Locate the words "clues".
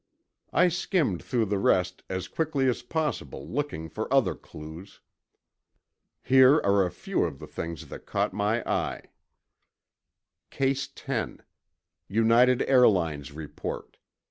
4.33-4.99